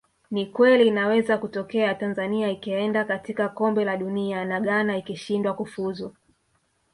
[0.31, 6.15] Ni kweli inaweza kutokea Tanzania ikaenda katika Kombe la Dunia na Ghana ikishindwa kufuzu